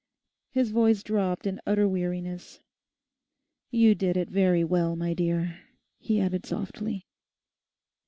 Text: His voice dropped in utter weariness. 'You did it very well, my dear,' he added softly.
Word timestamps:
His 0.49 0.71
voice 0.71 1.03
dropped 1.03 1.45
in 1.45 1.61
utter 1.67 1.87
weariness. 1.87 2.59
'You 3.69 3.93
did 3.93 4.17
it 4.17 4.31
very 4.31 4.63
well, 4.63 4.95
my 4.95 5.13
dear,' 5.13 5.59
he 5.99 6.19
added 6.19 6.43
softly. 6.47 7.05